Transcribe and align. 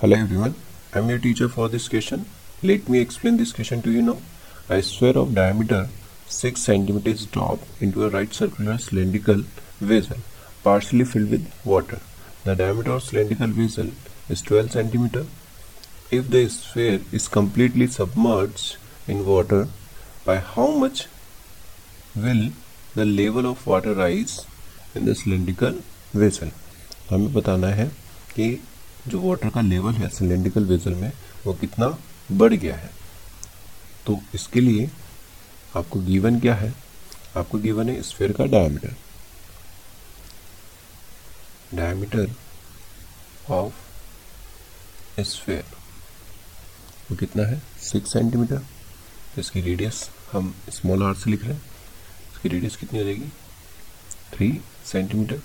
Hello 0.00 0.16
everyone, 0.16 0.54
I 0.94 0.98
am 1.00 1.10
your 1.10 1.18
teacher 1.18 1.46
for 1.46 1.68
this 1.68 1.86
question. 1.86 2.24
Let 2.62 2.88
me 2.88 3.00
explain 3.00 3.36
this 3.36 3.52
question 3.52 3.82
to 3.82 3.90
you 3.90 4.00
now. 4.00 4.16
A 4.70 4.80
sphere 4.82 5.18
of 5.18 5.34
diameter 5.34 5.90
6 6.26 6.58
cm 6.58 7.06
is 7.06 7.26
dropped 7.26 7.82
into 7.82 8.06
a 8.06 8.08
right 8.08 8.32
circular 8.32 8.78
cylindrical 8.78 9.42
vessel 9.78 10.16
partially 10.64 11.04
filled 11.04 11.30
with 11.30 11.52
water. 11.66 11.98
The 12.44 12.54
diameter 12.56 12.92
of 12.92 13.02
cylindrical 13.02 13.48
vessel 13.48 13.90
is 14.30 14.40
12 14.40 14.68
cm. 14.68 15.26
If 16.10 16.30
the 16.30 16.48
sphere 16.48 17.02
is 17.12 17.28
completely 17.28 17.86
submerged 17.86 18.78
in 19.06 19.26
water, 19.26 19.68
by 20.24 20.38
how 20.38 20.68
much 20.68 21.08
will 22.16 22.52
the 22.94 23.04
level 23.04 23.44
of 23.44 23.66
water 23.66 23.92
rise 23.92 24.46
in 24.94 25.04
the 25.04 25.14
cylindrical 25.14 25.82
vessel? 26.14 26.48
हमें 27.10 27.32
बताना 27.34 27.68
है 27.82 27.90
कि 28.34 28.50
जो 29.08 29.20
water 29.20 29.50
का 29.50 29.60
level 29.60 29.94
है 29.94 30.08
cylindrical 30.08 30.64
vessel 30.64 30.94
में, 30.94 31.12
वो 31.46 31.54
कितना 31.54 31.86
बढ़ 32.32 32.54
गया 32.54 32.76
है। 32.76 32.90
तो 34.06 34.18
इसके 34.34 34.60
लिए 34.60 34.90
आपको 35.76 36.00
गिवन 36.00 36.40
क्या 36.40 36.54
है? 36.54 36.74
आपको 37.36 37.58
गिवन 37.58 37.88
है 37.88 38.02
स्फेयर 38.02 38.32
का 38.32 38.44
डायमीटर 38.46 38.94
डायमीटर 41.74 42.30
ऑफ़ 43.50 43.74
स्फेयर 45.20 45.64
वो 47.10 47.16
कितना 47.16 47.46
है? 47.46 47.62
सिक्स 47.82 48.12
सेंटीमीटर 48.12 48.60
इसकी 49.38 49.60
रेडियस 49.60 50.08
हम 50.32 50.54
स्मॉल 50.70 51.02
आर 51.02 51.14
से 51.14 51.30
लिख 51.30 51.44
रहे 51.44 51.54
हैं। 51.54 51.62
इसकी 52.32 52.48
रेडियस 52.48 52.76
कितनी 52.76 52.98
हो 52.98 53.04
जाएगी? 53.04 53.28
थ्री 54.34 54.60
सेंटीमीटर 54.86 55.40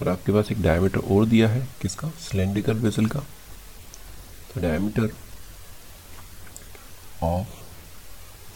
और 0.00 0.08
आपके 0.08 0.32
पास 0.32 0.50
एक 0.52 0.62
डायमीटर 0.62 0.98
और 0.98 1.26
दिया 1.26 1.48
है, 1.48 1.68
किसका? 1.82 2.08
सिलेंड्रिकल 2.20 2.74
वेसल 2.74 3.06
का। 3.06 3.20
तो 4.50 4.60
diameter 4.60 5.12
of 7.22 7.48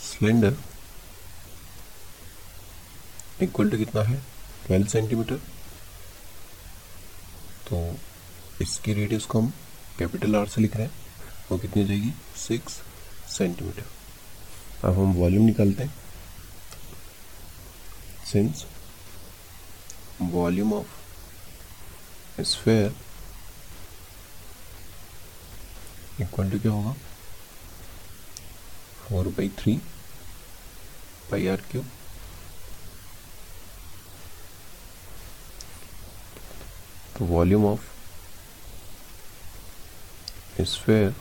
cylinder 0.02 0.56
equal 3.42 3.70
to 3.70 3.78
कितना 3.78 4.02
है? 4.02 4.22
12 4.69 4.88
सेंटीमीटर 4.88 5.36
तो 7.69 7.97
इसकी 8.62 8.92
रेडियस 8.94 9.24
को 9.24 9.41
हम 9.41 9.52
कैपिटल 9.98 10.36
आर 10.36 10.48
से 10.48 10.60
लिख 10.60 10.76
रहे 10.76 10.86
हैं। 10.86 10.94
वो 11.50 11.58
कितनी 11.58 11.82
हो 11.82 11.88
जाएगी? 11.88 12.12
सिक्स 12.36 12.80
सेंटीमीटर 13.28 13.84
अब 14.84 14.98
हम 14.98 15.12
वॉल्यूम 15.12 15.44
निकालते 15.47 15.82
हैं। 15.82 15.94
Since 18.32 18.64
volume 20.22 20.72
of 20.72 21.03
sphere 22.40 22.94
equal 26.22 26.50
to 26.50 26.58
क्या 26.60 26.72
होगा 26.72 26.92
four 29.08 29.28
by 29.36 29.48
three 29.58 29.74
by 31.30 31.46
R 31.48 31.60
cube 31.70 31.82
तो 37.16 37.24
volume 37.24 37.64
of 37.66 37.92
sphere 40.62 41.14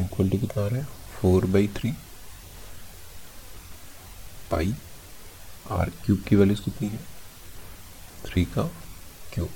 equal 0.00 0.30
to 0.30 0.38
कितना 0.38 0.64
आ 0.64 0.66
रहा 0.68 0.80
है? 0.80 0.86
Four 1.20 1.46
by 1.54 1.68
three 1.76 1.92
pi 4.50 4.74
R 5.70 5.90
cube 6.04 6.24
की 6.28 6.36
वैल्यूज़ 6.36 6.62
कितनी 6.64 6.88
है? 6.88 6.98
थ्री 8.26 8.44
का 8.54 8.62
क्यूब 9.34 9.50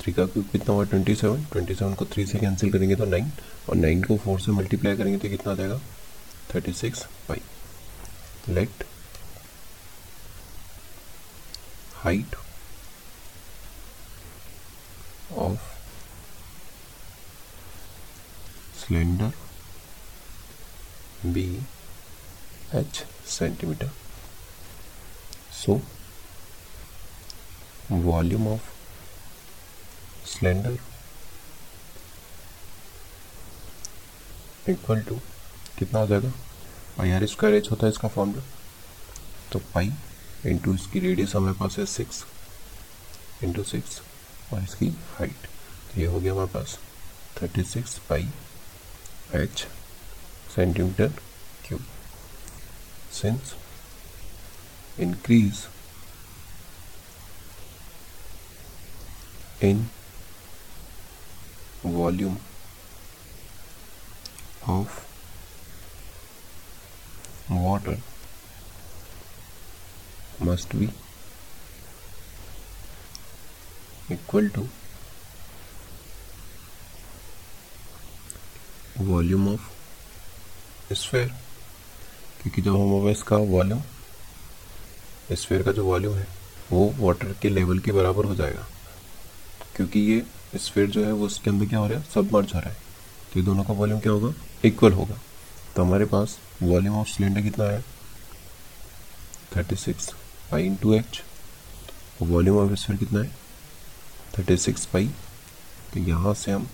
थ्री 0.00 0.12
का 0.12 0.24
क्यूब 0.26 0.48
कितना 0.52 0.74
हुआ? 0.74 0.84
ट्वेंटी 0.84 1.14
सेवन 1.14 1.44
ट्वेंटी 1.52 1.74
सेवन 1.74 1.94
को 1.94 2.04
थ्री 2.12 2.26
से 2.26 2.38
कैंसिल 2.38 2.72
करेंगे 2.72 2.96
तो 2.96 3.04
नाइन 3.04 3.30
और 3.68 3.76
नाइन 3.76 4.02
को 4.04 4.16
फोर 4.24 4.40
से 4.40 4.52
मल्टीप्लाई 4.52 4.96
करेंगे 4.96 5.18
तो 5.18 5.28
कितना 5.28 5.52
आ 5.52 5.56
जाएगा? 5.56 5.80
Thirty 6.54 6.72
six 6.72 7.04
pi 7.28 7.40
let 8.48 8.84
height 11.94 12.36
of 15.38 15.60
cylinder 18.78 19.32
be 21.26 21.46
H 22.74 23.04
centimetre 23.28 23.90
so 25.64 25.80
volume 27.92 28.46
of 28.48 28.70
cylinder 30.28 30.78
equal 34.68 35.00
to 35.00 35.14
कितना 35.78 36.00
हो 36.00 36.06
जाएगा? 36.06 36.32
पाई 36.98 37.10
आर 37.10 37.26
स्क्वायर 37.26 37.54
एच 37.54 37.70
होता 37.70 37.86
है 37.86 37.92
इसका 37.92 38.08
फॉर्मूला 38.08 38.42
तो 39.52 39.58
पाई 39.74 39.92
इंटू 40.46 40.74
इसकी 40.74 41.00
रेडियस 41.00 41.34
हमारे 41.36 41.58
पास 41.58 41.78
है 41.78 41.86
सिक्स 41.86 42.24
इंटू 43.44 43.62
सिक्स 43.64 44.00
और 44.52 44.62
इसकी 44.62 44.88
हाइट 45.18 45.46
तो 45.92 46.00
ये 46.00 46.06
हो 46.06 46.20
गया 46.20 46.32
हमारे 46.32 46.48
पास 46.48 46.78
thirty 47.40 47.62
six 47.64 47.98
pi 48.08 48.28
H 49.34 49.66
centimetre 50.54 51.08
cube 51.66 51.84
since 53.12 53.54
increase 55.00 55.66
in 59.64 59.78
volume 61.84 62.36
of 64.74 65.00
water 67.50 67.96
must 70.40 70.78
be 70.78 70.88
equal 74.10 74.48
to 74.56 74.68
volume 79.00 79.48
of 79.52 80.94
sphere 80.94 81.28
क्योंकि 82.42 82.62
जब 82.62 82.74
हम 82.76 83.08
इसका 83.10 83.36
वॉल्यूम 83.36 83.82
स्फेयर 85.32 85.62
का 85.62 85.72
जो 85.72 85.84
वॉल्यूम 85.84 86.16
है, 86.16 86.26
वो 86.72 86.94
वाटर 86.98 87.32
के 87.42 87.48
लेवल 87.48 87.78
के 87.78 87.92
बराबर 87.92 88.24
हो 88.24 88.34
जाएगा। 88.34 88.66
क्योंकि 89.76 90.00
ये 90.00 90.24
स्फेयर 90.58 90.90
जो 90.90 91.04
है 91.04 91.12
वो 91.12 91.26
उसके 91.26 91.50
अंदर 91.50 91.66
क्या 91.66 91.78
हो 91.78 91.86
रहा 91.86 91.98
है? 91.98 92.04
सब 92.14 92.32
मर्ज 92.32 92.54
हो 92.54 92.60
रहा 92.60 92.70
है। 92.70 92.76
तो 93.32 93.40
ये 93.40 93.44
दोनों 93.46 93.64
का 93.64 93.74
वॉल्यूम 93.74 94.00
क्या 94.00 94.12
होगा? 94.12 94.32
इक्वल 94.64 94.92
होगा। 94.92 95.18
तो 95.76 95.84
हमारे 95.84 96.04
पास 96.04 96.38
वॉल्यूम 96.62 96.96
ऑफ़ 96.96 97.08
सिलेंडर 97.08 97.42
कितना 97.42 97.64
है? 97.64 97.82
Thirty 99.56 99.76
six 99.76 100.08
pi 100.50 100.66
into 100.66 100.94
H 100.94 101.22
और 102.22 102.28
वॉल्यूम 102.28 102.58
ऑफ़ 102.58 102.74
स्फेयर 102.80 102.98
कितना 102.98 103.20
है? 103.20 103.30
थर्टी 104.38 104.56
सिक्स 104.56 104.86
पाई 104.86 105.06
तो 105.92 106.00
यहाँ 106.00 106.34
से 106.34 106.50
हम 106.50 106.68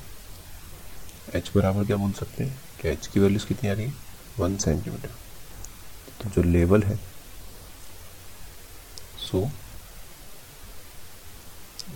एच 1.35 1.51
बराबर 1.55 1.85
क्या 1.85 1.97
बोल 1.97 2.13
सकते 2.13 2.45
हैं? 2.45 2.59
कि 2.83 2.89
एच 2.89 3.07
की 3.07 3.21
वैल्यूज़ 3.21 3.47
कितनी 3.47 3.71
आ 3.71 3.73
रही 3.73 3.87
है? 3.87 3.95
वन 4.39 4.57
सेंटीमीटर 4.57 5.11
तो 6.21 6.31
जो 6.31 6.43
लेवल 6.43 6.83
है 6.83 6.99
so 9.21 9.49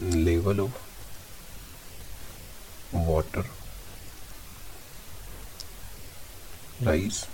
level 0.03 0.60
of 0.60 0.78
water 3.25 3.49
rise 6.83 7.27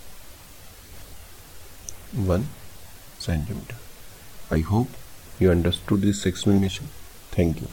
1 2.13 2.47
centimeter. 3.19 3.77
I 4.51 4.61
hope 4.61 4.89
you 5.39 5.51
understood 5.51 6.03
this 6.03 6.27
explanation. 6.27 6.89
Thank 7.31 7.61
you. 7.61 7.69